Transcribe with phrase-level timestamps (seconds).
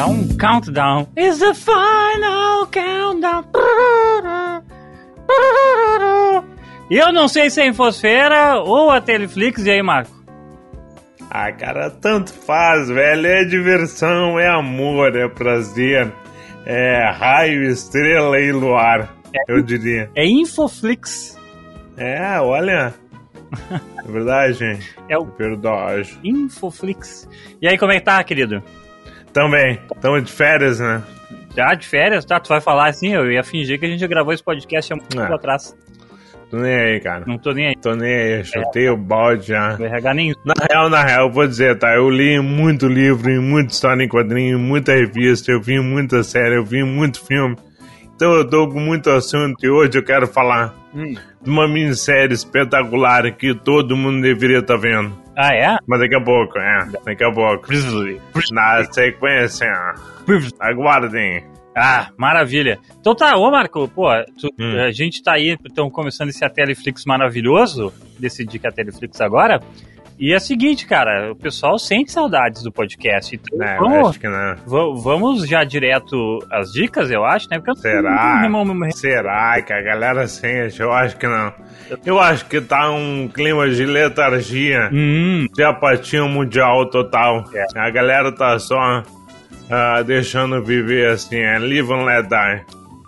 [0.00, 1.06] dá um countdown.
[1.14, 3.44] It's the final countdown.
[6.90, 10.10] E eu não sei se é Infosfera ou a Teleflix, e aí, Marco?
[11.30, 13.26] Ah, cara, tanto faz, velho.
[13.26, 16.10] É diversão, é amor, é prazer,
[16.64, 20.10] é raio, estrela e luar, é, eu diria.
[20.16, 21.38] É Infoflix.
[21.98, 22.94] É, olha.
[24.02, 24.96] É verdade, gente.
[25.08, 26.18] É o Verdade.
[26.24, 27.28] Infoflix.
[27.60, 28.62] E aí, como é que tá, querido?
[29.32, 29.78] Também.
[29.94, 31.02] Estamos de férias, né?
[31.56, 32.38] Já de férias, tá?
[32.40, 35.08] Tu vai falar assim, eu ia fingir que a gente gravou esse podcast há muito
[35.08, 35.34] tempo É.
[35.34, 35.76] atrás.
[36.50, 37.24] Tô nem aí, cara.
[37.26, 37.74] Não tô nem aí.
[37.80, 39.76] Tô nem aí, chutei o balde já.
[39.78, 40.34] Não RH nenhum.
[40.44, 41.94] Na real, na real, eu vou dizer, tá?
[41.94, 46.64] Eu li muito livro, muita história em quadrinho, muita revista, eu vi muita série, eu
[46.64, 47.56] vi muito filme.
[48.16, 51.14] Então eu tô com muito assunto e hoje eu quero falar Hum.
[51.40, 55.16] de uma minissérie espetacular que todo mundo deveria estar vendo.
[55.36, 55.76] Ah, é?
[55.86, 56.86] Mas daqui a pouco, é.
[57.04, 57.66] Daqui a pouco.
[58.52, 59.68] Na sequência,
[60.58, 61.44] aguardem.
[61.76, 62.78] Ah, maravilha.
[63.00, 64.80] Então tá, ô Marco, pô, tu- Hum.
[64.80, 69.60] a gente tá aí, então começando esse Teleflix maravilhoso, decidi que é a Teleflix agora.
[70.20, 73.34] E é o seguinte, cara, o pessoal sente saudades do podcast.
[73.34, 74.54] Então É, eu vamos, acho que não.
[74.66, 77.58] va- vamos já direto às dicas, eu acho, né?
[77.58, 78.48] Porque eu não- Será?
[78.50, 80.78] não- não- não- Será que a galera sente?
[80.80, 81.52] Eu acho que não.
[82.04, 84.90] Eu acho que tá um clima de letargia.
[84.92, 87.44] Hum, de apatia mundial total.
[87.54, 87.64] É.
[87.80, 89.02] A galera tá só
[89.70, 92.64] ah, deixando viver assim, é live and let die.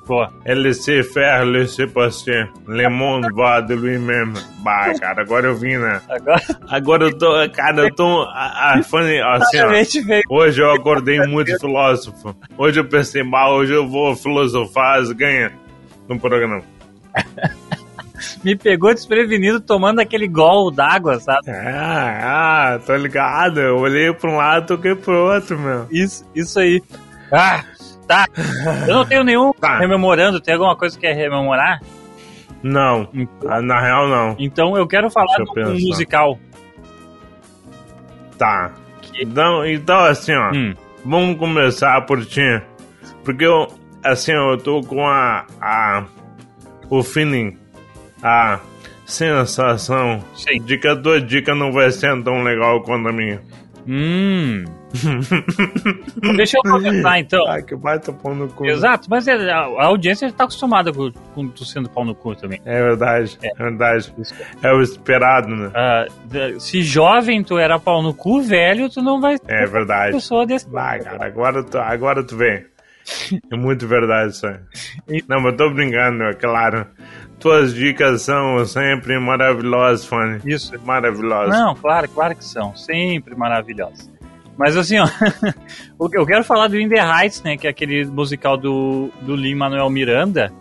[0.07, 0.27] Pô.
[0.45, 2.51] É laisser faire, laisser passer.
[2.67, 4.35] Le monde va de lui-même.
[4.59, 6.01] Bah, cara, agora eu vim, né?
[6.09, 10.35] Agora Agora eu tô, cara, eu tô ah, funny, assim, ó.
[10.35, 12.37] Hoje eu acordei muito filósofo.
[12.57, 15.53] Hoje eu pensei, mal, hoje eu vou filosofar, ganha
[16.09, 16.63] no programa.
[18.45, 21.51] Me pegou desprevenido tomando aquele gol d'água, sabe?
[21.51, 23.61] Ah, ah, tô ligado.
[23.61, 25.87] Eu olhei pra um lado, toquei pro outro, meu.
[25.91, 26.81] Isso, isso aí.
[27.33, 27.65] Ah,
[28.07, 28.27] tá.
[28.87, 29.79] Eu não tenho nenhum Tá.
[29.79, 30.41] rememorando.
[30.41, 31.81] Tem alguma coisa que quer rememorar?
[32.63, 33.09] Não,
[33.49, 34.37] ah, na real não.
[34.39, 35.71] Então eu quero falar eu do pensar.
[35.73, 36.39] musical.
[38.39, 38.73] Tá.
[39.21, 40.51] Então, então assim, ó.
[40.55, 40.75] Hum,
[41.05, 42.63] Vamos começar por ti.
[43.25, 43.67] Porque eu,
[44.05, 45.45] assim, eu tô com a.
[45.61, 46.05] a
[46.89, 47.57] o feeling,
[48.23, 48.61] a
[49.07, 50.63] sensação Sim.
[50.63, 53.41] de que a tua dica não vai ser tão legal quanto a minha.
[53.87, 54.65] Hum.
[56.37, 57.47] Deixa eu comentar então.
[57.49, 58.67] Ai, que baita pão no cu.
[58.67, 62.15] Exato, mas é- a, a audiência já tá acostumada com, com tu sendo pau no
[62.15, 62.61] cu também.
[62.65, 64.13] É verdade, é, verdade.
[64.63, 65.71] É o esperado, né?
[65.75, 66.07] Ah,
[66.59, 70.13] se jovem tu era pau no cu, velho, tu não vai ser É verdade.
[70.13, 70.69] pessoa desse.
[70.69, 72.65] Vai, cara, agora tu, agora tu vem.
[73.51, 75.23] É muito verdade isso aí.
[75.29, 76.87] Não, mas tô brincando, é claro.
[77.43, 80.41] Tuas dicas são sempre maravilhosas, Fanny.
[80.45, 80.73] Isso.
[80.85, 81.59] Maravilhosas.
[81.59, 82.75] Não, claro, claro que são.
[82.77, 84.11] Sempre maravilhosos.
[84.57, 85.09] Mas assim, ó,
[86.13, 87.57] eu quero falar do In The Heights, né?
[87.57, 90.53] Que é aquele musical do, do Lin-Manuel Miranda.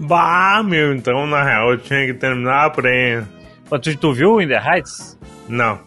[0.00, 3.22] Bah, meu, então na real eu tinha que terminar por aí.
[3.80, 5.16] Tu, tu viu o In The Heights?
[5.48, 5.78] Não.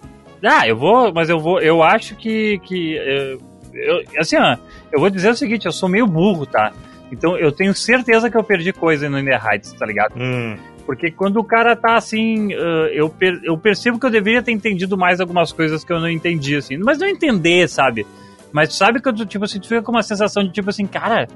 [0.44, 3.38] Ah, eu vou, mas eu vou, eu acho que, que eh,
[3.74, 4.56] eu, assim, ó,
[4.91, 6.72] eu vou dizer o seguinte, eu sou meio burro, tá?
[7.12, 10.13] Então eu tenho certeza que eu perdi coisa no In The Heights, tá ligado?
[10.18, 14.41] Hum, Porque quando o cara tá assim, ah, eu, per- eu percebo que eu deveria
[14.44, 16.78] ter entendido mais algumas coisas que eu não entendi, assim.
[16.78, 18.06] Mas não entender, sabe?
[18.51, 21.28] Mas sabe que eu, tipo assim, tu fica com uma sensação de tipo assim, cara,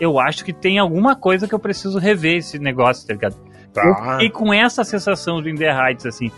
[0.00, 3.36] eu acho que tem alguma coisa que eu preciso rever esse negócio, tá ligado?
[3.72, 4.12] Tá.
[4.12, 6.30] fiquei com essa sensação do In The Heights, assim.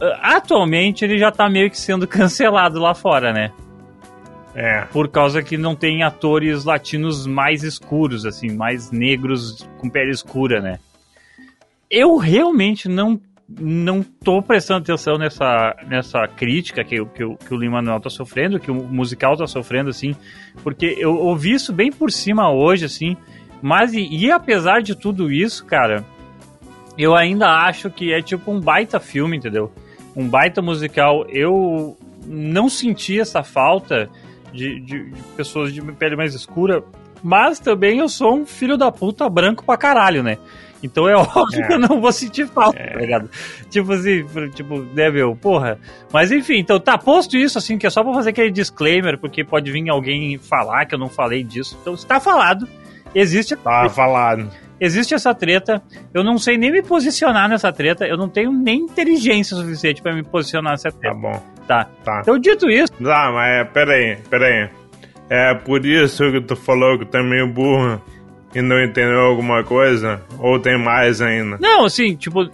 [0.00, 3.50] Ah, Atualmente ele já tá meio que sendo cancelado lá fora, né?
[4.58, 4.86] É.
[4.90, 10.62] Por causa que não tem atores latinos mais escuros, assim, mais negros com pele escura,
[10.62, 10.78] né?
[11.90, 18.00] Eu realmente não não tô prestando atenção nessa, nessa crítica que, que, que o Lin-Manuel
[18.00, 20.16] tá sofrendo, que o musical tá sofrendo, assim,
[20.64, 23.16] porque eu ouvi isso bem por cima hoje, assim,
[23.62, 26.04] mas e, e apesar de tudo isso, cara,
[26.98, 29.70] eu ainda acho que é tipo um baita filme, entendeu?
[30.16, 31.24] Um baita musical.
[31.28, 34.10] Eu não senti essa falta
[34.56, 36.82] de, de- de pessoas de pele mais escura,
[37.22, 40.38] mas também eu sou um filho da puta branco pra caralho, né?
[40.82, 41.66] Então é óbvio É.
[41.66, 43.30] que eu não vou sentir falta, tá ligado?
[43.70, 44.24] Tipo assim,
[44.54, 45.78] tipo, né, meu, porra.
[46.12, 49.42] Mas enfim, então tá posto isso, assim, que é só pra fazer aquele disclaimer, porque
[49.44, 51.76] pode vir alguém falar que eu não falei disso.
[51.80, 52.68] Então está falado.
[53.14, 54.50] Existe Tá falado.
[54.78, 55.82] existe essa treta.
[56.12, 58.04] Eu não sei nem me posicionar nessa treta.
[58.06, 61.16] Eu não tenho nem inteligência suficiente pra me posicionar nessa Tá treta.
[61.16, 61.42] bom.
[61.66, 61.88] Tá.
[62.04, 62.20] Tá.
[62.22, 64.68] Então, dito isso, Tá, mas é, peraí, peraí.
[65.28, 68.00] É por isso que tu falou que tu é meio burro
[68.54, 70.22] e não entendeu alguma coisa?
[70.38, 71.58] Ou tem mais ainda?
[71.60, 72.48] não, assim, tipo,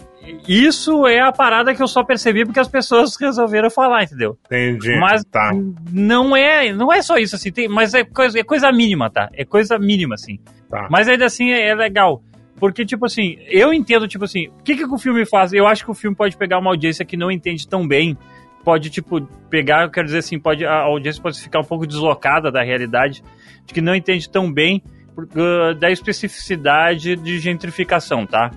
[0.47, 4.37] isso é a parada que eu só percebi porque as pessoas resolveram falar, entendeu?
[4.45, 4.97] Entendi.
[4.99, 5.51] Mas tá.
[5.91, 9.29] não é, não é só isso assim, tem, mas é coisa, é coisa mínima, tá?
[9.33, 10.39] É coisa mínima assim.
[10.69, 10.87] Tá.
[10.89, 12.23] Mas ainda assim é, é legal.
[12.59, 15.51] Porque, tipo assim, eu entendo, tipo assim, o que, que o filme faz?
[15.51, 18.17] Eu acho que o filme pode pegar uma audiência que não entende tão bem.
[18.63, 22.51] Pode, tipo, pegar, eu quero dizer assim, pode, a audiência pode ficar um pouco deslocada
[22.51, 23.23] da realidade,
[23.65, 24.81] de que não entende tão bem
[25.17, 28.51] uh, da especificidade de gentrificação, tá?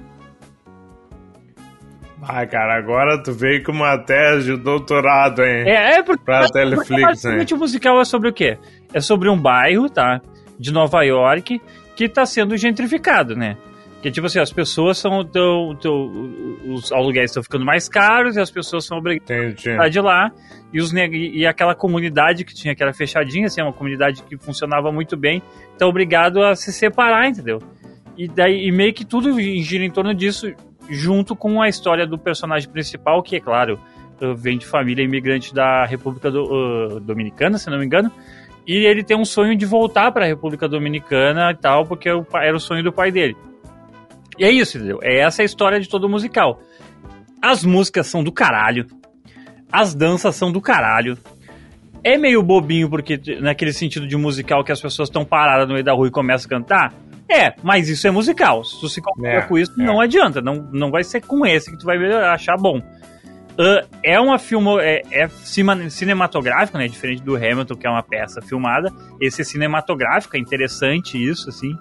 [2.23, 5.69] Ah, cara, agora tu veio com uma tese de doutorado, hein?
[5.69, 7.06] É, é porque, Pra porque Teleflix, né?
[7.06, 8.59] basicamente o musical é sobre o quê?
[8.93, 10.20] É sobre um bairro, tá?
[10.59, 11.61] De Nova York,
[11.94, 13.56] que tá sendo gentrificado, né?
[14.02, 15.25] Que tipo assim, as pessoas são.
[15.25, 16.10] Tão, tão,
[16.66, 20.31] os aluguéis estão ficando mais caros e as pessoas são obrigadas a sair de lá.
[20.72, 24.93] E, os, e aquela comunidade que tinha, que era fechadinha, assim, uma comunidade que funcionava
[24.93, 25.43] muito bem,
[25.78, 27.58] tá obrigado a se separar, entendeu?
[28.16, 30.52] E daí e meio que tudo gira em torno disso,
[30.88, 33.78] junto com a história do personagem principal, que é claro,
[34.37, 36.44] vem de família imigrante da República do-
[36.96, 38.10] uh, Dominicana, se não me engano.
[38.66, 42.56] E ele tem um sonho de voltar para a República Dominicana e tal, porque era
[42.56, 43.37] o sonho do pai dele.
[44.38, 44.99] E é isso, entendeu?
[45.03, 46.61] É essa a história de todo o musical.
[47.41, 48.87] As músicas são do caralho.
[49.71, 51.17] As danças são do caralho.
[52.05, 55.85] É meio bobinho, porque naquele sentido de musical que as pessoas estão paradas no meio
[55.85, 56.94] da rua e começam a cantar.
[57.29, 58.62] É, mas isso é musical.
[58.65, 59.85] Se tu se compara É, com isso, é.
[59.85, 60.41] não adianta.
[60.41, 61.97] Não, não vai ser com esse que tu vai
[62.33, 62.81] achar bom.
[63.59, 65.29] Ah, é uma filmo, é, é
[65.88, 66.87] cinematográfico, né?
[66.87, 68.93] Diferente do Hamilton, que é uma peça filmada.
[69.21, 71.77] Esse é cinematográfico, é interessante isso, assim.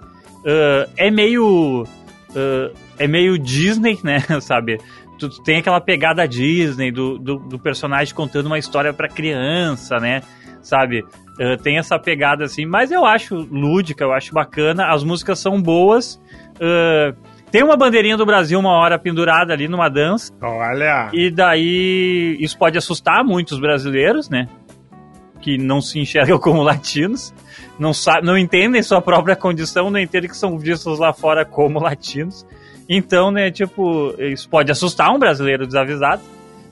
[0.45, 1.85] Ah, é meio.
[2.35, 4.19] Ah, é meio Disney, né?
[4.41, 4.79] Sabe?
[5.17, 9.97] Tu, tu tem aquela pegada Disney do, do, do personagem contando uma história pra criança,
[9.97, 10.21] né?
[10.61, 11.05] Sabe?
[11.39, 14.87] Ah, tem essa pegada assim, mas eu acho lúdica, eu acho bacana.
[14.87, 16.21] As músicas são boas.
[16.59, 17.13] Ah,
[17.51, 20.33] tem uma bandeirinha do Brasil uma hora pendurada ali numa dança.
[20.41, 21.09] Olha.
[21.13, 24.49] E daí isso pode assustar muitos brasileiros, né?
[25.45, 27.31] Que não se enxergam como latinos,
[27.77, 31.77] não, sabe, não entendem sua própria condição, não entendem que são vistos lá fora como
[31.77, 32.43] latinos.
[32.89, 36.23] Então, né, tipo, isso pode assustar um brasileiro desavisado.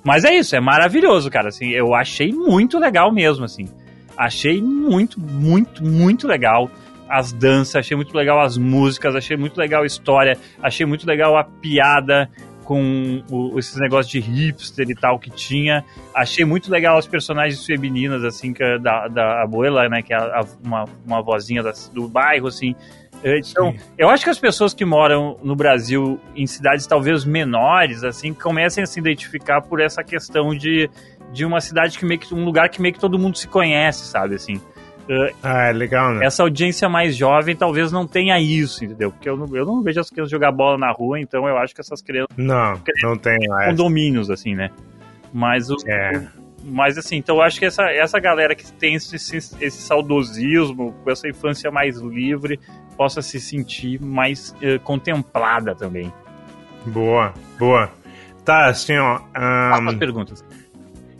[0.03, 1.49] Mas é isso, é maravilhoso, cara.
[1.49, 3.69] Assim, eu achei muito legal mesmo, assim.
[4.17, 6.67] Achei muito, muito, muito legal
[7.07, 11.37] as danças, achei muito legal as músicas, achei muito legal a história, achei muito legal
[11.37, 12.27] a piada
[12.63, 15.83] com o- esses negócios de hipster e tal que tinha.
[16.15, 20.17] Achei muito legal as personagens femininas, assim, que é da, da abuela, né, que é
[20.17, 22.75] a- uma, uma vozinha das- do bairro, assim.
[23.23, 23.79] Eh, Então, Sim.
[23.97, 28.83] eu acho que as pessoas que moram no Brasil em cidades talvez menores, assim, comecem
[28.83, 30.89] a se identificar por essa questão de,
[31.31, 34.05] de uma cidade que meio que um lugar que meio que todo mundo se conhece,
[34.07, 34.59] sabe, assim.
[35.09, 36.25] Eh, Ah, é legal, né?
[36.25, 39.11] essa audiência mais jovem talvez não tenha isso, entendeu?
[39.11, 41.73] Porque eu não, eu não vejo as crianças jogar bola na rua, então eu acho
[41.75, 44.69] que essas crianças Não, não tem condomínios, assim, né?
[45.33, 46.25] Mas o, É.
[46.63, 50.93] mas assim, então eu acho que essa, essa galera que tem esse, esse, esse saudosismo,
[51.03, 52.59] com essa infância mais livre,
[52.95, 56.13] possa se sentir mais eh, contemplada também.
[56.85, 57.89] Boa, boa.
[58.45, 59.19] Tá, assim, ó.
[59.33, 60.45] Faça ahn, as perguntas.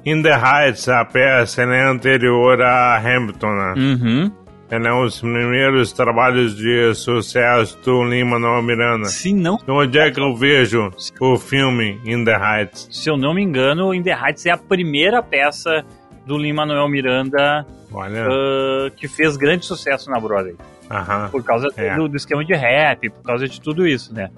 [0.06, 3.74] In the Heights, a peça ela é anterior a Hamilton, né?
[3.78, 4.32] Uhum.
[4.70, 9.06] É um dos primeiros trabalhos de sucesso do Lin-Manuel Miranda.
[9.06, 10.90] Se não, Então, onde é que eu vejo
[11.22, 12.88] o filme In the Heights?
[12.92, 15.86] se eu não me engano, In the Heights é a primeira peça
[16.26, 20.56] do Lin-Manuel Miranda Olha, ah, que fez grande sucesso na Broadway.
[20.90, 21.30] aham.
[21.30, 21.96] por causa É.
[21.96, 24.32] do, do esquema de rap, por causa de tudo isso, né?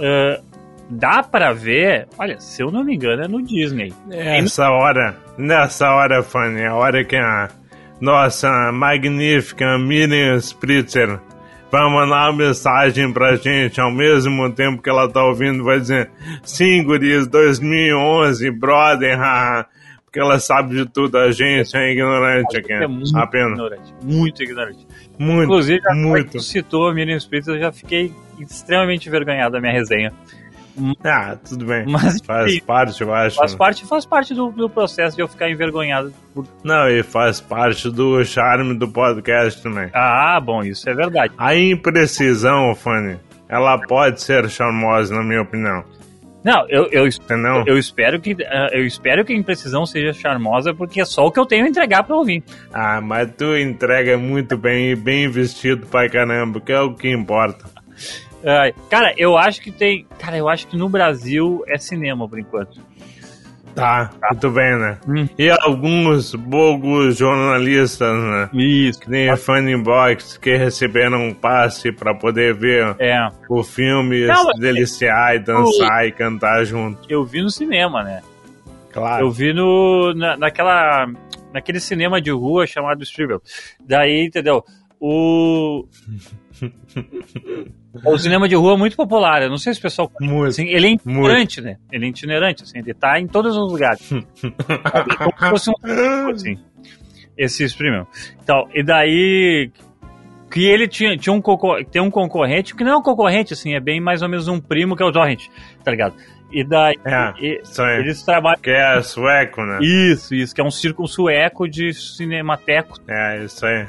[0.00, 0.40] Ah,
[0.90, 3.92] dá pra ver, olha, se eu não me engano, é no Disney.
[4.10, 7.48] Essa hora, nessa hora, Fanny, a hora que a
[8.00, 11.18] nossa magnífica Miriam Spritzer
[11.70, 16.10] vai mandar uma mensagem pra gente ao mesmo tempo que ela tá ouvindo, vai dizer:
[16.42, 19.66] Sim, guris, 2011, brother, haha."
[20.04, 22.72] porque ela sabe de tudo, a gente é ignorante aqui.
[22.72, 23.50] É muito Apenas.
[23.50, 24.86] ignorante, muito ignorante.
[25.18, 26.40] Muito, Inclusive, que muito.
[26.40, 30.12] citou a Miriam Spritz, eu já fiquei extremamente envergonhado da minha resenha.
[31.04, 31.84] Ah, tudo bem.
[31.86, 33.36] Mas Faz enfim, parte, eu acho.
[33.36, 36.12] faz parte, faz parte do, do processo de eu ficar envergonhado.
[36.34, 36.46] Por...
[36.62, 39.90] Não, e faz parte do charme do podcast também.
[39.94, 41.32] Ah, bom, isso é verdade.
[41.38, 43.16] A imprecisão, Fanny,
[43.48, 45.84] ela pode ser charmosa, na minha opinião.
[46.44, 47.64] Não, eu, eu, Entendeu?
[47.66, 51.32] eu espero que ah, eu espero que a imprecisão seja charmosa, porque é só o
[51.32, 52.44] que eu tenho a entregar pra ouvir.
[52.72, 57.10] Ah, mas tu entrega muito bem e bem vestido pra caramba, que é o que
[57.10, 57.64] importa.
[58.46, 60.06] Ai, cara, eu acho que tem.
[60.18, 62.80] Cara, eu acho que no Brasil é cinema por enquanto.
[63.74, 64.98] Tá, muito bem, né?
[65.06, 65.28] Hum.
[65.38, 68.48] E alguns bogos jornalistas, né?
[68.54, 68.98] Isso.
[69.00, 74.50] Que nem Funny Box, que receberam um passe pra poder ver É, o filme, Não,
[74.54, 77.00] se deliciar e dançar e cantar junto.
[77.06, 78.22] eu vi no cinema, né?
[78.90, 79.26] Claro.
[79.26, 81.06] Eu vi no, na, naquela,
[81.52, 83.42] naquele cinema de rua chamado Stribel.
[83.78, 84.64] Daí, entendeu?
[85.00, 85.86] O.
[88.04, 89.42] o cinema de rua é muito popular.
[89.42, 90.10] Eu não sei se o pessoal.
[90.20, 90.48] Muito.
[90.48, 91.76] Assim, ele é itinerante, né?
[91.92, 94.08] Ele é itinerante, assim, ele tá em todos os lugares.
[94.08, 96.58] Como se fosse um assim,
[97.36, 98.06] esse Stribel.
[98.42, 99.70] Então, e daí.
[100.48, 103.74] Que ele tinha, tinha um, concor- tem um concorrente, que não é um concorrente, assim,
[103.74, 105.48] é bem mais ou menos um primo que é o Torrent,
[105.82, 106.14] tá ligado?
[106.50, 106.98] E daí.
[107.04, 107.62] É, e-
[107.98, 108.60] eles trabalham.
[108.60, 109.78] Que é sueco, né?
[109.82, 113.86] Isso, isso, que é um círculo sueco de cinemateco É, isso aí.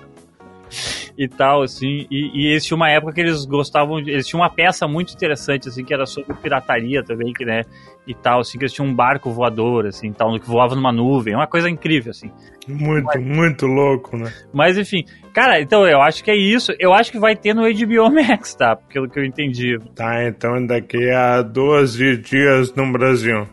[1.18, 2.06] e tal, assim.
[2.12, 4.02] E, e eles tinham uma época que eles gostavam.
[4.02, 7.62] de- Eles tinham uma peça muito interessante, assim, que era sobre pirataria também, que, né?
[8.08, 11.34] E tal, assim, que eles tinham um barco voador, assim, tal, que voava numa nuvem.
[11.36, 12.30] Uma coisa incrível, assim.
[12.68, 14.32] muito, muito louco, né?
[14.54, 15.04] Mas enfim,
[15.34, 16.72] cara, então eu acho que é isso.
[16.80, 18.76] Eu acho que vai ter no HBO Max, tá?
[18.76, 19.78] Pelo que eu entendi.
[19.96, 23.48] Tá, então daqui a 12 dias no Brasil.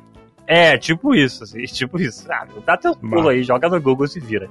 [0.55, 2.31] É, tipo isso, assim, tipo isso.
[2.31, 4.49] Ah, dá teu pulo aí, joga no Google e se vira.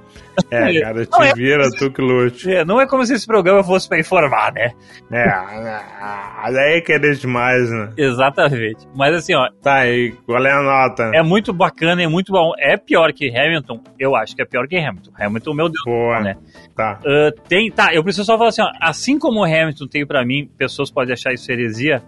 [0.50, 2.50] É, cara, Não, te é- vira, tu que lute.
[2.52, 4.72] É, não é como se esse programa fosse pra informar, né?
[5.10, 7.90] É, ah, daí é querer demais, né?
[7.96, 8.86] Exatamente.
[8.94, 11.10] Mas assim, ó, Tá, e qual é a nota?
[11.14, 12.52] é muito bacana, é muito bom.
[12.58, 13.80] É pior que Hamilton?
[13.98, 15.12] Eu acho que é pior que Hamilton.
[15.18, 15.84] Hamilton, meu Deus.
[15.84, 16.36] Boa, né?
[16.74, 16.98] Tá.
[17.06, 20.24] Ah, tem, tá, eu preciso só falar assim, ó, assim como o Hamilton tem pra
[20.24, 22.02] mim, pessoas podem achar isso heresia,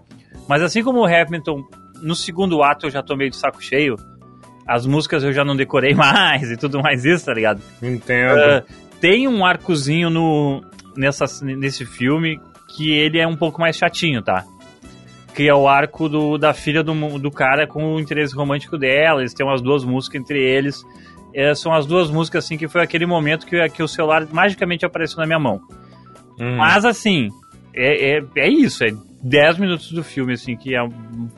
[0.49, 1.63] mas assim como o Hamilton,
[2.05, 3.97] no segundo ato eu já tô meio de saco cheio,
[4.67, 7.61] as músicas eu já não decorei mais e tudo mais isso, tá ligado?
[7.83, 8.39] Entendo.
[8.39, 8.65] Ah,
[9.01, 10.63] tem um arcozinho no,
[10.97, 14.45] nessa, nesse filme que ele é um pouco mais chatinho, tá?
[15.35, 19.21] Que é o arco do, da filha do, do cara com o interesse romântico dela.
[19.21, 20.85] Eles têm umas duas músicas entre eles.
[21.35, 24.87] É, são as duas músicas, assim, que foi aquele momento que, que o celular magicamente
[24.87, 25.61] apareceu na minha mão.
[26.39, 26.57] Hum.
[26.57, 27.29] Mas, assim,
[27.75, 28.85] é, é, é isso.
[28.85, 28.89] É
[29.23, 30.83] 10 minutos do filme, assim, que é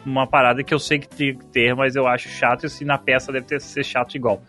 [0.04, 2.64] uma parada que eu sei que tem que ter, mas eu acho chato.
[2.64, 4.42] E, assim, na peça deve ter, ser chato igual.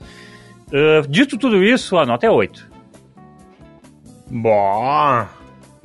[0.74, 2.68] Ah, dito tudo isso, a nota é 8.
[4.30, 5.26] Bom.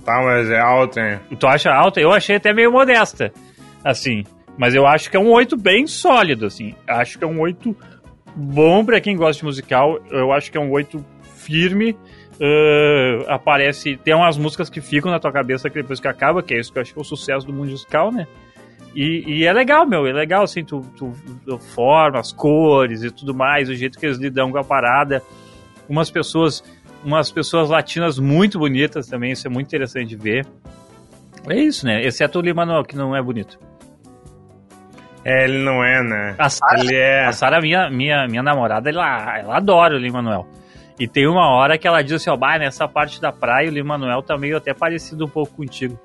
[0.05, 1.21] Tá, mas é alto, hein?
[1.39, 2.01] Tu acha alta?
[2.01, 3.33] Eu achei até meio modesta,
[3.85, 4.25] assim.
[4.59, 6.75] Mas eu acho que é um 8 bem sólido, assim.
[6.87, 7.77] Acho que é um 8
[8.35, 9.99] bom pra quem gosta de musical.
[10.11, 11.05] Eu acho que é um 8
[11.37, 11.97] firme.
[12.45, 13.97] Ah, aparece.
[13.97, 16.73] Tem umas músicas que ficam na tua cabeça que depois que acaba, que é isso
[16.73, 18.27] que eu acho que é o sucesso do mundo musical, né?
[18.95, 21.15] E, e é legal, meu, é legal, assim, tu, tu,
[21.47, 25.23] tu forma as cores e tudo mais, o jeito que eles lidam com a parada.
[25.89, 26.63] Umas pessoas,
[27.03, 30.47] umas pessoas latinas muito bonitas também, isso é muito interessante de ver.
[31.49, 32.03] É isso, né?
[32.05, 33.59] Exceto o Lin-Manuel, que não é bonito.
[35.25, 36.35] É, ele não é, né?
[36.37, 37.25] A Sarah, Ele é.
[37.25, 40.47] a Sarah minha, minha, minha namorada, ela, ela adora o Lin-Manuel.
[40.99, 43.73] E tem uma hora que ela diz assim, ó, bah, nessa parte da praia o
[43.73, 45.99] Lin-Manuel tá meio até parecido um pouco contigo.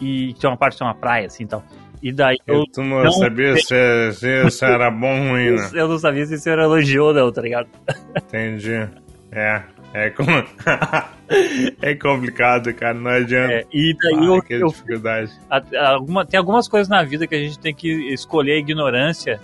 [0.00, 1.62] E tem uma parte de uma praia, assim, então.
[2.02, 5.70] E daí eu, Tu não, não sabia se, se isso era bom ou ruim, né?
[5.74, 7.68] eu não sabia se isso era elogio ou não, tá ligado?
[8.16, 8.88] Entendi.
[9.30, 9.62] É.
[9.92, 10.22] É, com...
[11.82, 12.94] é complicado, cara.
[12.94, 13.52] Não adianta.
[13.52, 15.32] É, e daí Ah, eu, que eu dificuldade.
[15.50, 19.40] a- alguma- tem algumas coisas na vida que a gente tem que escolher a ignorância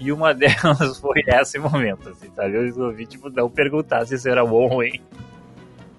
[0.00, 2.56] e uma delas foi esse momento, assim, sabe?
[2.56, 5.00] Eu resolvi, tipo, não perguntar se isso era bom ou ruim.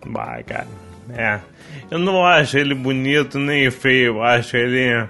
[0.06, 0.68] Bah, cara.
[1.14, 1.40] É.
[1.90, 4.16] Eu não acho ele bonito nem feio.
[4.16, 5.08] Eu acho ele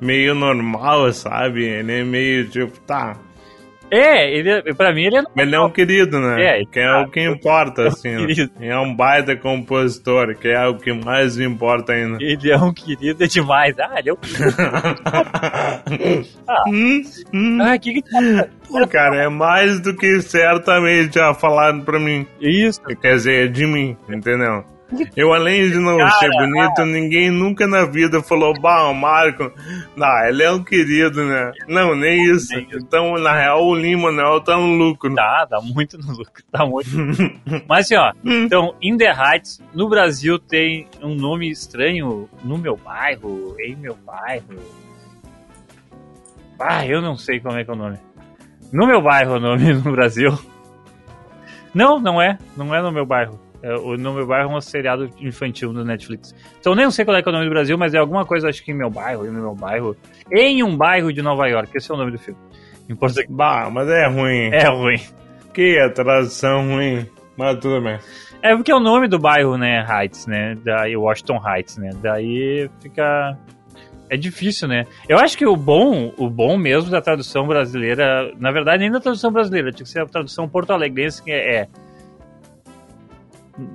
[0.00, 1.64] meio normal, sabe?
[1.64, 3.16] Ele é meio tipo, tá.
[3.90, 6.60] É, ele, é- pra mim ele é Ele é um querido, né?
[6.60, 8.10] É, que é o que importa, assim.
[8.10, 8.26] né?
[8.26, 8.50] querido.
[8.60, 12.18] É um baita compositor, que é o que mais importa ainda.
[12.20, 13.76] Ele é um querido é demais.
[13.78, 14.16] Ah, ele é um
[16.68, 17.02] hum,
[17.32, 17.58] hum.
[17.62, 18.48] Ah, que que tá...
[18.68, 22.26] Pô, cara, é mais do que certamente já falaram pra mim.
[22.40, 22.80] Isso.
[23.00, 24.64] Quer dizer, de mim, entendeu?
[25.16, 29.52] Eu, além de não Cara, ser bonito, ninguém nunca na vida falou, bah, o Marco,
[29.96, 31.52] não, ele é um querido, né?
[31.66, 32.54] Não, nem isso.
[32.54, 32.78] Nem isso.
[32.78, 35.14] Então, na real, o Lima Manuel tá no lucro.
[35.14, 36.90] Tá, tá muito no lucro, tá muito.
[37.68, 42.76] Mas assim, ó, então, In the Heights, no Brasil tem um nome estranho no meu
[42.76, 44.44] bairro, em meu bairro.
[46.58, 47.98] Ah, eu não sei como é que é o nome.
[48.72, 50.38] No meu bairro o nome no Brasil.
[51.74, 52.38] Não, não é.
[52.56, 53.38] Não é no meu bairro.
[53.66, 56.32] É, o No Meu Bairro é um seriado infantil no Netflix.
[56.60, 58.62] Então nem sei qual é, é o nome do Brasil, mas é alguma coisa, acho
[58.62, 59.96] que em meu bairro, em meu bairro.
[60.30, 62.38] Em um bairro de Nova York, esse é o nome do filme.
[62.88, 63.28] Em português.
[63.28, 64.50] Bah, mas é ruim.
[64.52, 65.00] É ruim.
[65.52, 67.08] Que a tradução ruim.
[67.36, 67.98] Mas tudo bem.
[68.40, 69.84] É porque é o nome do bairro, né?
[69.84, 70.56] Heights, né?
[70.62, 71.90] Daí Washington Heights, né?
[72.00, 73.36] Daí fica.
[74.08, 74.86] é difícil, né?
[75.08, 79.00] Eu acho que o bom, o bom mesmo da tradução brasileira, na verdade, nem da
[79.00, 81.68] tradução brasileira, tinha que ser a tradução porto-alegrense, que é, é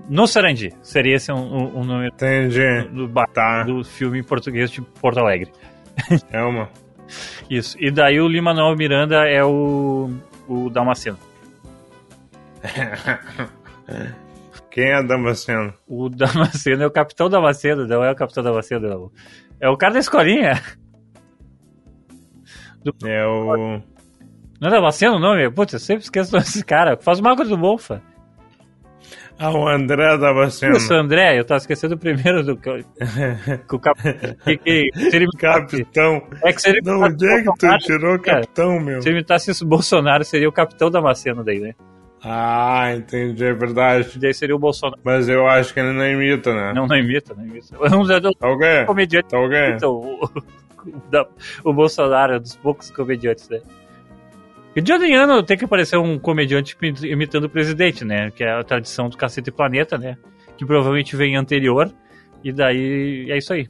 [0.09, 0.73] no Sarandi.
[0.81, 2.83] Seria esse um, um, nome Entendi.
[2.89, 3.63] do, do, Tá.
[3.63, 5.51] do filme em português de Porto Alegre.
[6.31, 6.69] É uma.
[7.49, 7.75] Isso.
[7.79, 10.09] E daí o Lima Manuel Miranda é o,
[10.47, 11.17] o Damasceno.
[14.69, 15.73] Quem é Damasceno?
[15.87, 19.11] O Damasceno é o Capitão Damasceno, não é o Capitão Damasceno, não.
[19.59, 20.61] É o cara da escolinha.
[23.03, 23.81] É o.
[24.59, 25.51] Não é Damasceno o nome?
[25.51, 26.97] Putz, eu sempre esqueço desse cara.
[26.97, 28.01] Faz o Mago do Bolfa.
[29.39, 30.77] Ah, o André Damasceno.
[30.77, 32.53] Isso, André, eu tava esquecendo o primeiro do.
[33.71, 33.99] O cap...
[34.43, 36.21] que, que, se ele Capitão.
[36.43, 39.01] É que se ele De onde é que tu tirou cara, capitão, meu?
[39.01, 41.73] Se imitasse o Bolsonaro, seria o Capitão Damasceno daí, né?
[42.23, 44.19] Ah, entendi, é verdade.
[44.19, 45.01] Daí seria o Bolsonaro.
[45.03, 46.71] Mas eu acho que ele não imita, né?
[46.73, 47.75] Não, não imita, não imita.
[48.85, 49.57] Comediantes Tá ok?
[49.75, 50.23] Então, o,
[50.85, 51.25] o, da-
[51.63, 53.59] o Bolsonaro é um dos poucos comediantes, né?
[54.75, 58.31] E de ano em ano tem que aparecer um comediante imi- imitando o presidente, né?
[58.31, 60.17] Que é a tradição do Cacete Planeta, né?
[60.57, 61.91] Que provavelmente vem anterior.
[62.43, 63.67] E daí é isso aí.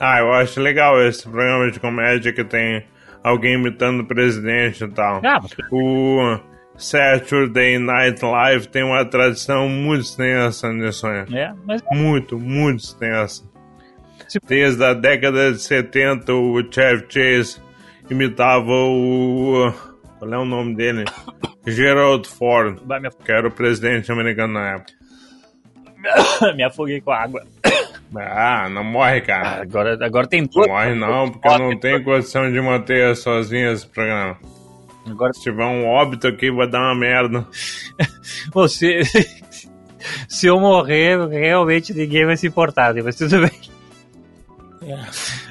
[0.00, 2.84] Ah, eu acho legal esse programa de comédia que tem
[3.24, 5.20] alguém imitando o presidente e tal.
[5.24, 6.38] Ah, mas O
[6.76, 11.24] Saturday Night Live tem uma tradição muito extensa nisso aí.
[11.34, 13.42] é, mas Muito, muito extensa.
[14.28, 17.60] Se- Desde a década de 70, o Chevy Chase
[18.08, 19.72] imitava o.
[20.18, 21.04] Qual é o nome dele?
[21.66, 24.92] Gerald Ford, vai, me, que era o presidente americano na época.
[26.56, 27.42] me afoguei com a água.
[28.16, 29.60] Ah, não morre, Ah, cara.
[29.60, 30.66] Agora, agora tem Não duas.
[30.66, 34.38] morre não, porque eu não tenho condição de manter sozinho esse programa.
[35.06, 37.46] Agora Se tiver um óbito aqui, vai dar uma merda.
[38.50, 39.02] você.
[40.26, 43.02] Se eu morrer, realmente ninguém vai se importar, né?
[43.04, 43.50] mas tudo bem.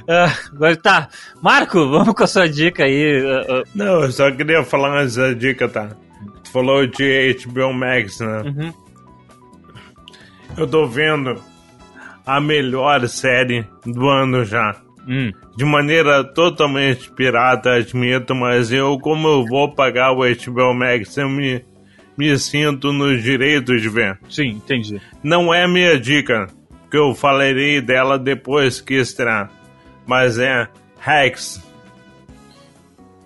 [0.09, 1.09] Ah, mas tá.
[1.41, 3.21] Marco, vamos com a sua dica aí.
[3.25, 5.89] ah, ah, Não, eu só queria falar antes da dica, tá?
[6.43, 8.41] Tu falou de HBO Max, né?
[8.45, 8.73] uhum.
[10.57, 11.35] Eu tô vendo
[12.25, 14.75] a melhor série do ano já.
[15.07, 21.15] Hum, De maneira totalmente pirata, admito, mas eu, como eu vou pagar o HBO Max,
[21.17, 21.63] eu me,
[22.17, 24.19] me sinto no direito de ver.
[24.29, 24.99] sim, entendi.
[25.23, 26.47] Não é minha dica,
[26.89, 29.51] que eu falarei dela depois que estrear,
[30.05, 30.67] mas é
[30.99, 31.61] Hacks.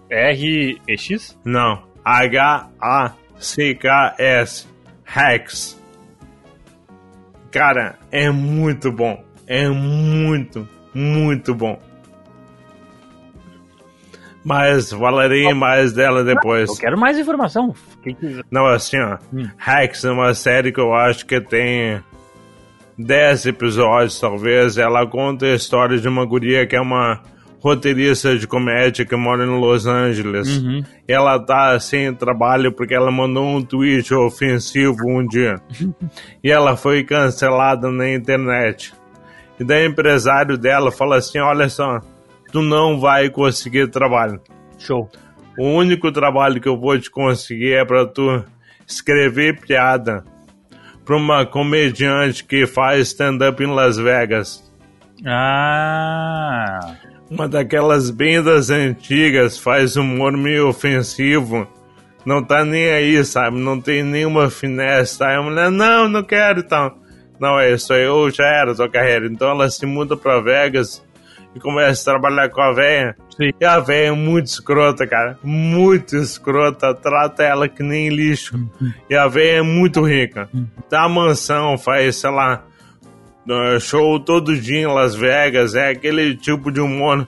[0.10, 1.38] R-E-X?
[1.45, 3.17] Não, H-A-C-K-S.
[5.06, 5.82] Hacks.
[7.52, 9.24] Cara, é muito bom.
[9.45, 11.80] É muito, muito bom.
[14.43, 16.69] Mas falarei mais dela depois.
[16.69, 17.76] Eu quero mais informação.
[18.50, 19.17] Não, assim, ó.
[19.34, 19.47] Hum.
[19.58, 22.02] Hacks é uma série que eu acho que tem
[23.01, 24.77] 10 episódios, talvez.
[24.77, 27.21] Ela conta a história de uma guria que é uma
[27.61, 30.57] roteirista de comédia que mora em Los Angeles.
[30.57, 30.83] Uhum.
[31.07, 35.55] Ela tá sem trabalho porque ela mandou um tweet ofensivo um dia.
[36.43, 38.93] e ela foi cancelada na internet.
[39.59, 41.99] E daí o empresário dela fala assim: olha só,
[42.51, 44.41] tu não vai conseguir trabalho.
[44.79, 45.09] Show.
[45.57, 48.43] O único trabalho que eu vou te conseguir é pra tu
[48.87, 50.23] escrever piada
[51.05, 54.63] pra uma comediante que faz stand-up em Las Vegas.
[55.25, 56.95] Ah.
[57.29, 61.67] Uma daquelas bem das antigas, faz humor meio ofensivo.
[62.25, 63.57] Não tá nem aí, sabe?
[63.57, 65.31] Não tem nenhuma finesse, tá?
[65.31, 66.97] E a mulher, não, não quero e tal.
[67.39, 69.25] Não, é isso aí, eu já era tua carreira.
[69.25, 71.03] Então ela se muda pra Vegas
[71.55, 73.15] e começa a trabalhar com a véia.
[73.35, 73.51] Sim.
[73.59, 75.37] E a véia é muito escrota, cara.
[75.43, 76.93] Muito escrota.
[76.93, 78.57] Trata ela que nem lixo.
[79.09, 80.49] E a véia é muito rica.
[80.89, 82.63] Dá mansão, faz, sei lá,
[83.79, 85.75] show todo dia em Las Vegas.
[85.75, 87.27] É aquele tipo de humor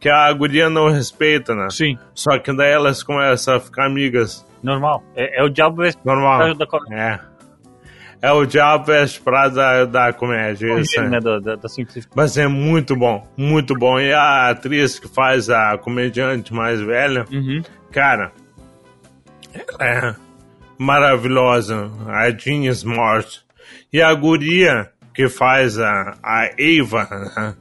[0.00, 1.68] que a guria não respeita, né?
[1.70, 4.46] Sim, Só que daí elas começam a ficar amigas.
[4.62, 5.02] normal.
[5.16, 6.42] É, é o diabo Normal.
[6.92, 7.20] É.
[8.20, 9.54] É o diabo veste prada
[9.86, 10.78] da, da comédia.
[10.80, 11.08] Isso aí.
[11.08, 11.20] né?
[11.20, 11.56] Da, da.
[12.16, 13.98] Mas é muito bom, muito bom.
[14.00, 17.62] E a atriz que faz a comediante mais velha, Uhum.
[17.92, 18.32] cara,
[19.54, 20.14] ela é
[20.78, 21.90] maravilhosa.
[22.08, 23.40] A Jean Smart.
[23.92, 27.54] E a guria que faz a, a Eva né,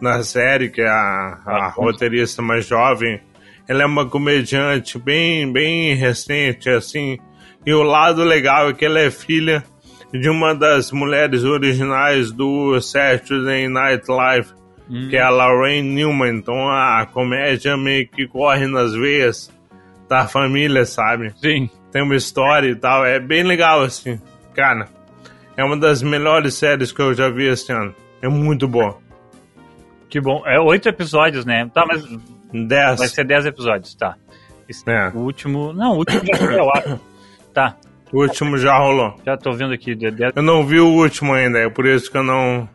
[0.00, 3.20] na série, que é a, a Ah, roteirista mais jovem,
[3.68, 7.18] ela é uma comediante bem, bem recente, assim.
[7.64, 9.64] E o lado legal é que ela é filha
[10.12, 14.48] de uma das mulheres originais do Saturday Night Live,
[14.88, 15.08] Hum.
[15.10, 16.36] que é a Lorraine Newman.
[16.36, 19.50] Então a comédia meio que corre nas veias
[20.08, 21.32] da família, sabe?
[21.36, 21.68] Sim.
[21.90, 23.04] Tem uma história e tal.
[23.04, 24.20] É bem legal, assim.
[24.54, 24.86] Cara,
[25.56, 27.92] é uma das melhores séries que eu já vi esse ano.
[28.22, 28.98] É muito boa.
[30.08, 30.42] Que bom.
[30.46, 31.68] É oito episódios, né?
[31.74, 32.04] Tá, mas
[32.52, 32.98] Dez.
[32.98, 34.14] vai ser dez episódios, tá.
[34.68, 35.08] Esse- É.
[35.14, 35.72] O último.
[35.72, 36.98] Não, o último já foi ao ar.
[37.52, 37.76] Tá,
[38.12, 39.14] O último já rolou.
[39.24, 39.94] já tô vendo aqui.
[39.94, 42.68] de- dez- Eu não vi o último ainda, é por isso que eu não.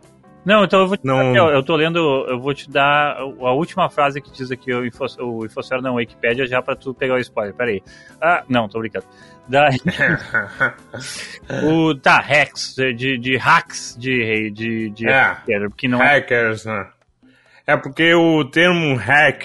[0.43, 1.33] Não, então eu vou te Não.
[1.33, 4.83] dar, eu tô lendo, eu vou te dar a última frase que diz aqui o,
[4.83, 7.53] Info, o Infosfera não, Wikipedia, já pra tu pegar o spoiler.
[7.53, 7.81] Pera aí.
[8.19, 9.05] Ah, não, tô brincando.
[9.47, 9.69] Da,
[11.63, 15.11] o, tá, hacks, de, de hacks de, de, de É.
[15.21, 16.15] hacker, que não é.
[16.15, 16.87] Hackers, né?
[17.67, 19.43] É porque o termo hack,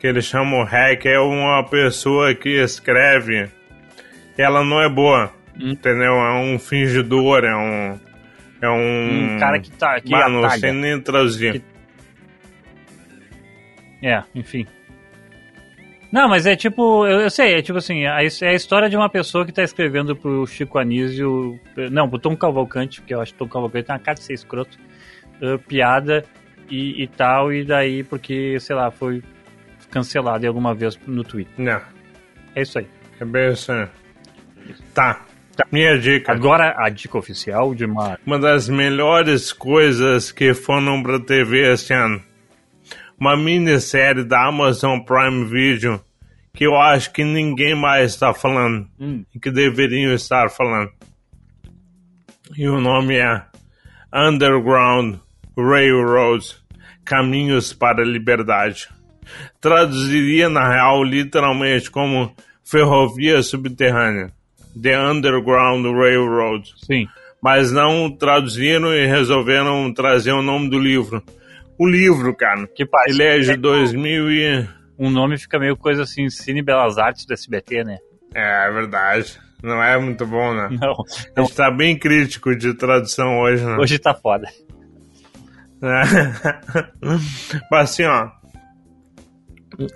[0.00, 3.50] que eles chamam hack, é uma pessoa que escreve,
[4.42, 5.70] ela não é boa, Hum.
[5.70, 6.12] entendeu?
[6.14, 7.98] É um fingidor, é um.
[8.60, 9.34] É um.
[9.34, 10.60] Um cara que tá aqui Mano, não atalha.
[10.60, 11.62] sei nem traduzir.
[14.02, 14.66] É, enfim.
[16.12, 18.96] Não, mas é tipo, eu, eu sei, é tipo assim, a, é a história de
[18.96, 21.58] uma pessoa que tá escrevendo pro Chico Anísio,
[21.90, 24.34] não, pro Tom Cavalcante, porque eu acho que Tom Cavalcante tem uma cara de ser
[24.34, 24.78] escroto,
[25.42, 26.24] eh, piada
[26.70, 29.22] e, e tal, e daí porque, sei lá, foi
[29.90, 31.52] cancelado alguma vez no Twitter.
[31.58, 31.80] Não,
[32.54, 32.86] É isso aí.
[33.20, 33.86] é bem assim.
[34.94, 35.24] Tá.
[35.72, 36.32] Minha dica.
[36.32, 38.18] Agora a dica oficial de uma...
[38.26, 42.22] Uma das melhores coisas que foram pra TV esse ano.
[43.18, 46.00] Uma minissérie da Amazon Prime Video
[46.56, 50.90] que eu acho que ninguém mais está falando Hum, e que deveriam estar falando.
[52.56, 53.42] E o nome é
[54.12, 55.16] Underground
[55.56, 56.56] Railroads
[57.04, 58.88] Caminhos para a Liberdade.
[59.60, 64.32] Traduziria na real literalmente como Ferrovia Subterrânea.
[64.80, 67.06] The Underground Railroad sim.
[67.42, 71.22] mas não traduziram e resolveram trazer o nome do livro.
[71.78, 74.68] O livro, cara, Que parece ele é de 2000 e...
[74.98, 77.98] um nome fica meio coisa assim, Cine Belas Artes do SBT, né?
[78.34, 79.38] É, é verdade.
[79.62, 80.68] Não é muito bom, né?
[80.80, 80.94] Não,
[81.36, 83.76] A gente tá bem crítico de tradução hoje, né?
[83.78, 84.46] hoje tá foda.
[87.70, 88.30] Mas assim, ó.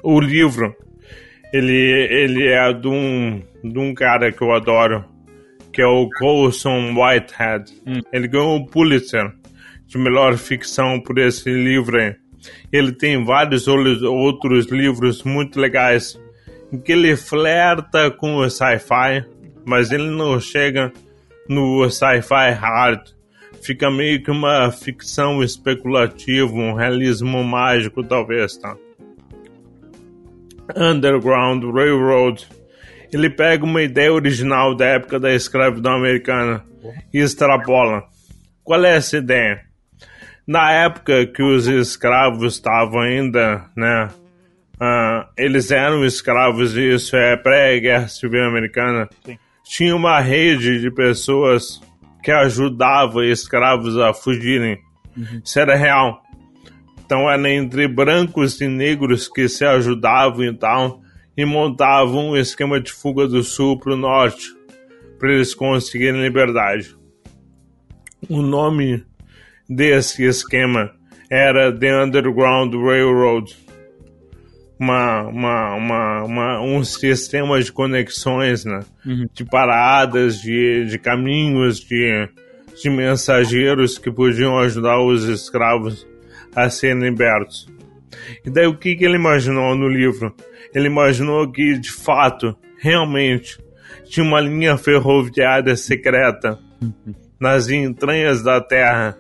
[0.02, 0.74] O livro,
[1.52, 5.04] ele, ele é de um, de um cara que eu adoro,
[5.72, 7.72] que é o Colson Whitehead.
[7.86, 8.00] Hum.
[8.12, 9.32] Ele ganhou o Pulitzer
[9.86, 12.14] de melhor ficção por esse livro aí.
[12.72, 16.18] Ele tem vários outros livros muito legais
[16.72, 19.24] em que ele flerta com o sci-fi,
[19.64, 20.92] mas ele não chega
[21.48, 23.00] no sci-fi hard.
[23.62, 28.76] Fica meio que uma ficção especulativa, um realismo mágico, talvez, tá?
[30.76, 32.46] Underground Railroad.
[33.12, 36.64] Ele pega uma ideia original da época da escravidão americana
[37.12, 38.04] e extrapola.
[38.62, 39.62] Qual é essa ideia?
[40.46, 44.08] Na época que os escravos estavam ainda, né?
[44.80, 49.08] ah, eles eram escravos, e isso é pré-guerra civil americana.
[49.24, 49.38] Sim.
[49.62, 51.80] Tinha uma rede de pessoas
[52.22, 54.78] que ajudava escravos a fugirem.
[55.44, 56.22] Isso era real.
[57.04, 61.00] Então era entre brancos e negros que se ajudavam e tal,
[61.40, 64.46] e montavam um esquema de fuga do sul para o norte,
[65.18, 66.94] para eles conseguirem liberdade.
[68.28, 69.02] O nome
[69.68, 70.90] desse esquema
[71.30, 73.56] era The Underground Railroad.
[74.78, 78.80] Uma, uma, uma, uma- um sistema de conexões, né?
[79.04, 79.26] Uhum.
[79.32, 82.28] de paradas, de, de caminhos, de,
[82.82, 86.06] de mensageiros que podiam ajudar os escravos
[86.54, 87.66] a serem libertos.
[88.44, 90.34] E daí o que, que ele imaginou no livro?
[90.74, 93.58] Ele imaginou que, de fato, realmente,
[94.04, 96.58] tinha uma linha ferroviária secreta
[97.38, 99.16] nas entranhas da Terra,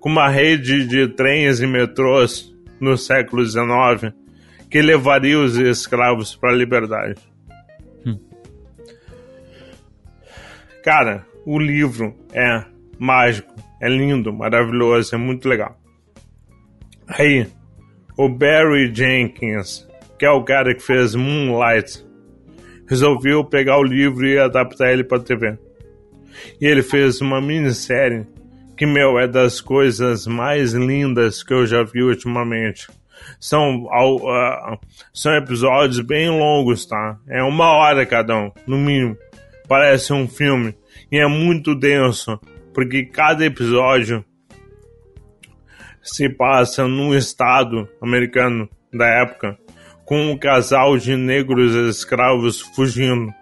[0.00, 4.14] com uma rede de trens e metrôs no século XIX
[4.70, 7.20] que levaria os escravos para a liberdade.
[10.86, 12.64] Cara, o livro é
[12.96, 15.76] mágico, é lindo, maravilhoso, é muito legal.
[17.08, 17.46] Aí,
[18.16, 19.84] o Barry Jenkins,
[20.18, 22.04] que é o cara que fez Moonlight,
[22.88, 25.58] resolveu pegar o livro e adaptar ele para TV.
[26.60, 28.26] E ele fez uma minissérie
[28.76, 32.88] que, meu, é das coisas mais lindas que eu já vi ultimamente.
[33.40, 34.78] São, ah,
[35.12, 37.18] são episódios bem longos, tá?
[37.28, 39.16] É uma hora cada um, no mínimo.
[39.66, 40.74] Parece um filme.
[41.10, 42.38] E é muito denso,
[42.74, 44.24] porque cada episódio
[46.02, 49.58] se passa num estado americano da época,
[50.06, 53.34] com um casal de negros escravos fugindo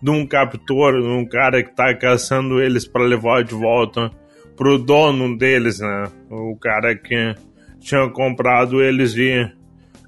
[0.00, 4.10] de um captor, um cara que tá caçando eles para levar de volta
[4.56, 6.04] pro dono deles, né?
[6.30, 7.34] O cara que
[7.80, 9.50] tinha comprado eles e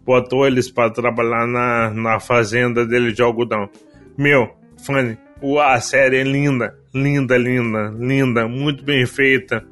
[0.07, 3.69] botou eles para trabalhar na, na fazenda dele de algodão.
[4.17, 4.49] Meu,
[4.85, 5.19] Fanny,
[5.61, 9.65] a série é linda, linda, linda, linda, muito bem feita.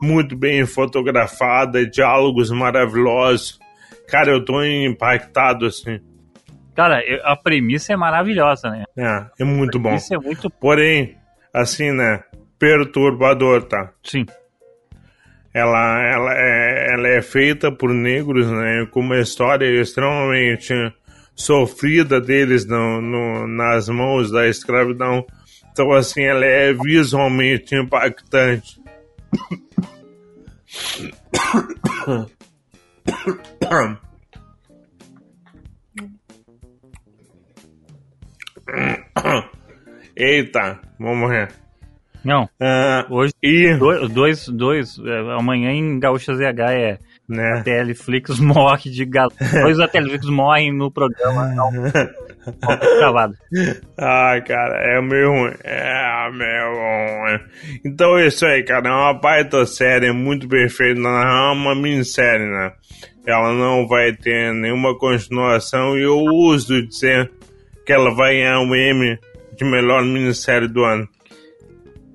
[0.00, 3.58] muito bem fotografada, diálogos maravilhosos.
[4.08, 6.00] Cara, eu tô impactado, assim.
[6.74, 8.84] Cara, a premissa é maravilhosa, né?
[8.96, 9.94] É, é muito bom.
[9.94, 10.48] Isso é muito.
[10.48, 11.16] Porém,
[11.52, 12.22] assim, né?
[12.58, 13.92] Perturbador, tá?
[14.02, 14.24] Sim.
[15.52, 18.86] Ela, ela, é, ela é feita por negros, né?
[18.90, 20.72] Com uma história extremamente
[21.34, 25.26] sofrida deles no, no, nas mãos da escravidão.
[25.70, 28.80] Então, assim, ela é visualmente impactante.
[40.16, 41.50] Eita, vou morrer.
[42.24, 42.48] Não.
[42.60, 43.76] Uh, hoje, e...
[44.12, 47.58] dois, dois, é, amanhã em Gaúcha ZH é né?
[47.58, 49.36] a Teleflix morre de gato.
[49.62, 51.52] Dois da Teleflix morrem no programa.
[52.98, 53.34] Gravado.
[53.96, 55.54] Ah, cara, é meio ruim.
[55.64, 57.40] É meio ruim.
[57.84, 58.88] Então é isso aí, cara.
[58.88, 61.00] É uma baita série, muito bem feita.
[61.00, 62.72] Não é uma minissérie, né?
[63.26, 67.30] Ela não vai ter nenhuma continuação e eu uso dizer
[67.84, 69.18] que ela vai ganhar um M
[69.56, 71.08] de melhor minissérie do ano.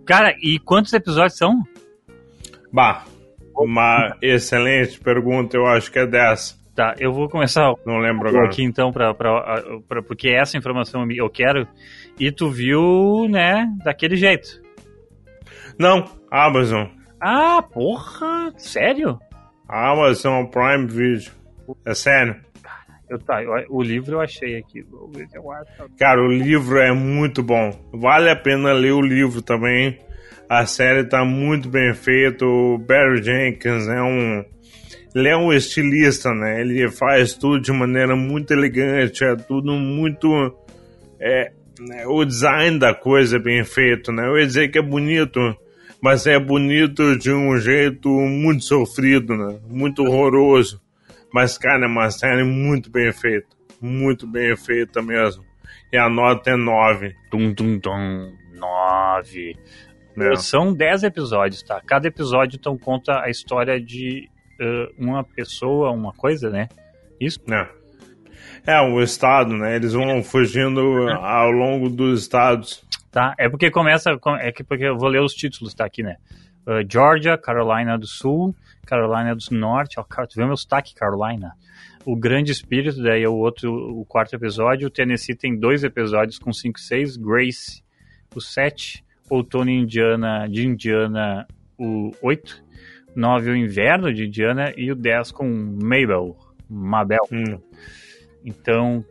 [0.05, 1.61] Cara, e quantos episódios são?
[2.71, 3.05] Bah,
[3.55, 6.62] uma excelente pergunta, eu acho que é 10.
[6.75, 8.47] Tá, eu vou começar Não lembro agora.
[8.47, 11.67] aqui então, pra, pra, pra, porque essa informação eu quero.
[12.19, 14.61] E tu viu, né, daquele jeito.
[15.77, 16.87] Não, Amazon.
[17.21, 19.19] Ah, porra, sério?
[19.69, 21.31] Amazon Prime Video.
[21.85, 22.35] É sério.
[23.09, 24.83] Eu, tá, o livro eu achei aqui.
[25.99, 27.69] Cara, o livro é muito bom.
[27.93, 29.99] Vale a pena ler o livro também.
[30.49, 32.45] A série tá muito bem feita.
[32.45, 34.43] O Barry Jenkins é um.
[35.15, 36.61] Ele é um estilista, né?
[36.61, 40.27] Ele faz tudo de maneira muito elegante, é tudo muito.
[41.19, 42.05] É, né?
[42.07, 44.27] o design da coisa é bem feito, né?
[44.27, 45.39] Eu ia dizer que é bonito,
[46.01, 49.59] mas é bonito de um jeito muito sofrido, né?
[49.69, 50.81] Muito horroroso.
[51.31, 53.47] Mas, cara, é uma série muito bem feita.
[53.81, 55.43] Muito bem feita mesmo.
[55.91, 57.15] E a nota é 9.
[57.29, 58.33] Tum, tum, tum.
[58.53, 59.55] 9.
[60.17, 60.35] É.
[60.35, 61.81] São 10 episódios, tá?
[61.85, 64.29] Cada episódio, então, conta a história de
[64.97, 66.67] uma pessoa, uma coisa, né?
[67.19, 67.39] Isso?
[67.51, 67.67] É.
[68.65, 69.75] É, o estado, né?
[69.75, 72.85] Eles vão fugindo ao longo dos estados.
[73.11, 74.17] Tá, é porque começa.
[74.39, 76.15] É que porque eu vou ler os títulos, tá aqui, né?
[76.65, 81.51] Uh, Georgia, Carolina do Sul, Carolina do Norte, ó, tu vê meu sotaque, Carolina.
[82.05, 84.87] O Grande Espírito, daí é o outro, o quarto episódio.
[84.87, 87.17] O Tennessee tem dois episódios com 5 e 6.
[87.17, 87.83] Grace,
[88.35, 89.03] o 7.
[89.29, 91.47] Outono Indiana, de Indiana,
[91.77, 92.63] o 8.
[93.15, 94.73] 9, o Inverno de Indiana.
[94.77, 95.47] E o 10 com
[95.81, 96.35] Mabel,
[96.69, 97.23] Mabel.
[97.31, 97.59] Hum.
[98.45, 99.03] Então,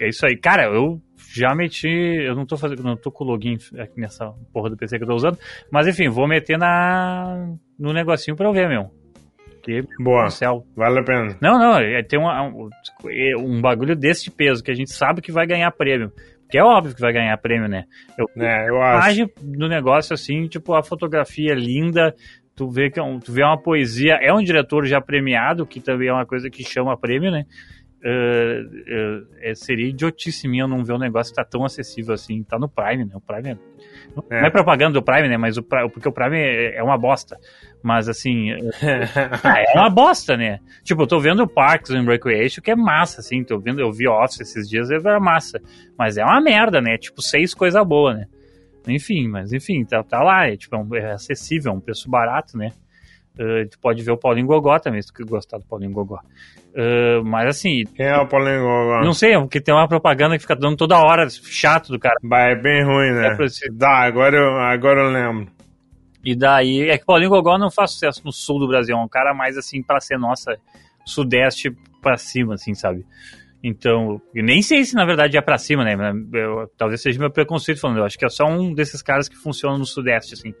[0.00, 0.36] é isso aí.
[0.36, 1.00] Cara, eu
[1.34, 1.88] já meti.
[1.88, 2.82] Eu não tô fazendo.
[2.82, 5.38] Não tô com o login aqui nessa porra do PC que eu tô usando.
[5.70, 8.90] Mas enfim, vou meter na, no negocinho pra eu ver, meu.
[9.62, 10.30] Que Boa.
[10.30, 10.64] Céu.
[10.76, 11.36] Vale a pena.
[11.42, 11.78] Não, não.
[11.78, 12.70] É, tem um, um,
[13.38, 16.12] um bagulho desse peso que a gente sabe que vai ganhar prêmio.
[16.48, 17.84] Que é óbvio que vai ganhar prêmio, né?
[18.16, 19.28] Eu, é, eu acho.
[19.42, 22.14] do negócio assim, tipo, a fotografia é linda,
[22.56, 25.78] tu vê que é um, tu vê uma poesia, é um diretor já premiado, que
[25.78, 27.44] também é uma coisa que chama prêmio, né?
[28.02, 32.58] Uh, uh, seria idiotice minha não ver um negócio que tá tão acessível assim, tá
[32.58, 33.12] no Prime, né?
[33.14, 33.58] O Prime é,
[34.30, 34.40] é.
[34.40, 35.36] não é propaganda do Prime, né?
[35.36, 37.36] Mas o porque o Prime é, é uma bosta.
[37.82, 40.60] Mas assim, é uma bosta, né?
[40.82, 44.06] Tipo, eu tô vendo Parks and Recreation, que é massa, assim, tô vendo, eu vi
[44.06, 45.60] Office esses dias, era massa.
[45.98, 46.96] Mas é uma merda, né?
[46.96, 48.26] Tipo, seis coisa boa, né?
[48.86, 52.70] Enfim, mas enfim, tá, tá lá, é, tipo, é acessível, é um preço barato, né?
[53.38, 56.18] Uh, tu pode ver o Paulinho Gogó também, se tu gostar do Paulinho Gogó.
[56.74, 57.84] Uh, mas assim.
[57.94, 59.04] Quem é o Paulinho Gogó?
[59.04, 62.16] Não sei, porque tem uma propaganda que fica dando toda hora, chato do cara.
[62.22, 63.28] Bah, é bem ruim, né?
[63.28, 65.52] É Dá, agora eu, agora eu lembro.
[66.24, 68.98] E daí, é que o Paulinho Gogó não faz sucesso no sul do Brasil, é
[68.98, 70.56] um cara mais assim pra ser nossa,
[71.04, 71.70] sudeste
[72.00, 73.04] pra cima, assim, sabe?
[73.68, 75.96] Então, eu nem sei se na verdade é pra cima, né?
[76.32, 79.34] Eu, talvez seja meu preconceito falando, eu acho que é só um desses caras que
[79.34, 80.54] funciona no sudeste, assim.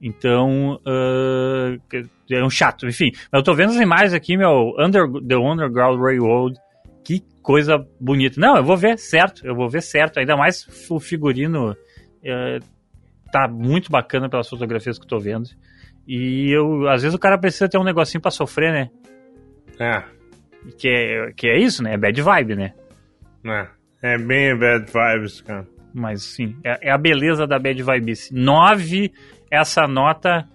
[0.00, 1.98] Então, uh,
[2.30, 3.12] é um chato, enfim.
[3.30, 6.58] Eu tô vendo as imagens aqui, meu, Under, The Underground Railroad,
[7.04, 8.40] que coisa bonita.
[8.40, 10.18] Não, eu vou ver certo, eu vou ver certo.
[10.18, 12.64] Ainda mais o figurino uh,
[13.30, 15.50] tá muito bacana pelas fotografias que eu tô vendo.
[16.08, 18.90] E eu, às vezes o cara precisa ter um negocinho para sofrer, né?
[19.78, 20.19] É.
[20.78, 21.94] Que é, que é isso, né?
[21.94, 22.74] É bad vibe, né?
[23.44, 25.66] É, é bem bad vibes, cara.
[25.92, 28.30] Mas sim, é, é a beleza da bad vibes.
[28.30, 29.12] Nove
[29.50, 30.48] essa nota.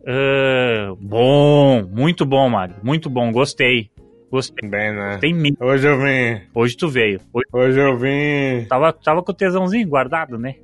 [0.00, 2.76] Uh, bom, muito bom, Mário.
[2.82, 3.90] Muito bom, gostei.
[4.30, 4.68] Gostei.
[4.68, 5.18] Bem, né?
[5.18, 5.56] Tem mim.
[5.60, 6.42] Hoje eu vim.
[6.54, 7.20] Hoje tu veio.
[7.32, 8.66] Hoje, Hoje eu vim.
[8.68, 10.56] Tava, tava com o tesãozinho guardado, né?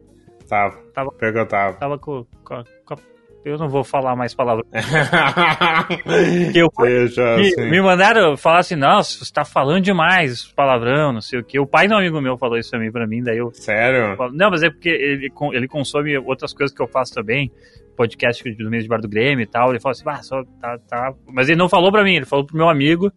[0.48, 0.76] Tava.
[0.92, 1.10] Tava.
[1.12, 1.74] Pegou, tava.
[1.74, 2.96] Tava com, com, com,
[3.44, 4.66] eu não vou falar mais palavras.
[6.54, 7.70] eu, Deixa me, assim.
[7.70, 11.58] me mandaram falar assim, nossa, você tá falando demais palavrão, não sei o que.
[11.58, 14.16] O pai de um amigo meu falou isso também pra mim, daí eu Sério?
[14.32, 17.50] não, mas é porque ele, ele consome outras coisas que eu faço também,
[17.96, 19.70] podcast do mês de bar do Grêmio e tal.
[19.70, 21.14] Ele falou assim, bah, só tá, tá.
[21.26, 23.12] Mas ele não falou pra mim, ele falou pro meu amigo.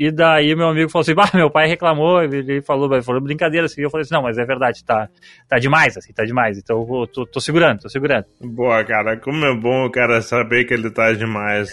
[0.00, 3.66] E daí meu amigo falou assim, bah, meu pai reclamou, ele falou, ele falou brincadeira
[3.66, 3.82] assim.
[3.82, 5.10] Eu falei assim, não, mas é verdade, tá,
[5.46, 6.56] tá demais, assim, tá demais.
[6.56, 8.24] Então eu tô, tô segurando, tô segurando.
[8.40, 9.18] Boa, cara.
[9.18, 11.70] Como é bom o cara saber que ele tá demais.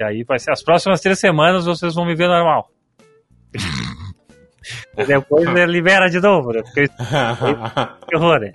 [0.00, 2.70] E aí vai ser as próximas três semanas vocês vão me ver normal.
[5.06, 6.62] Depois ele libera de novo, né?
[6.62, 6.88] Porque
[8.08, 8.52] que horror, né?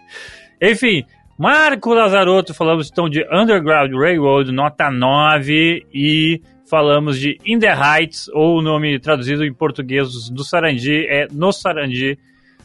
[0.59, 1.05] Enfim,
[1.37, 8.29] Marco Lazarotto, falamos então de Underground Railroad, nota 9, e falamos de In the Heights,
[8.29, 12.17] ou o nome traduzido em português do Sarandi é No Sarandi,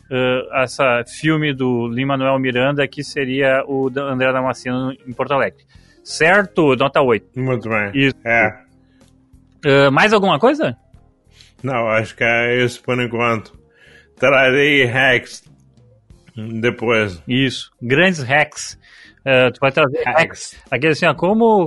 [0.08, 5.64] uh, essa filme do Lin-Manuel Miranda, que seria o da André Damasceno em Porto Alegre.
[6.04, 6.76] Certo?
[6.76, 7.40] Nota 8.
[7.40, 7.90] Muito bem.
[7.94, 8.14] Isso.
[8.24, 8.60] É.
[9.66, 10.76] Uh, mais alguma coisa?
[11.60, 13.58] Não, acho que é isso por enquanto.
[14.20, 15.42] Trarei hacks
[16.60, 17.20] depois.
[17.26, 17.72] Isso.
[17.82, 18.78] Grandes hacks.
[19.26, 20.56] Uh, tu vai trazer hacks.
[20.70, 21.66] Aquele assim, ó, como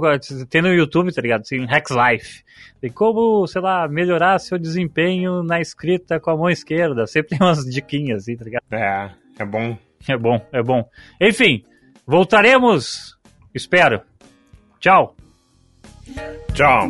[0.50, 1.42] tem no YouTube, tá ligado?
[1.42, 2.44] Assim, Hacks Life.
[2.82, 7.06] E como, sei lá, melhorar seu desempenho na escrita com a mão esquerda.
[7.06, 8.64] Sempre tem umas diquinhas assim, tá ligado?
[8.72, 9.78] É, é bom.
[10.08, 10.90] É bom, é bom.
[11.20, 11.66] Enfim,
[12.08, 13.18] voltaremos.
[13.54, 14.02] Espero.
[14.80, 15.14] Tchau.
[16.54, 16.88] Tchau.